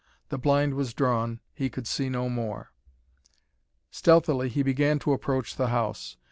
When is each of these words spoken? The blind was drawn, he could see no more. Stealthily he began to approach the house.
The 0.29 0.39
blind 0.39 0.73
was 0.73 0.95
drawn, 0.95 1.41
he 1.53 1.69
could 1.69 1.85
see 1.85 2.09
no 2.09 2.27
more. 2.27 2.71
Stealthily 3.91 4.49
he 4.49 4.63
began 4.63 4.97
to 4.97 5.13
approach 5.13 5.57
the 5.57 5.67
house. 5.67 6.17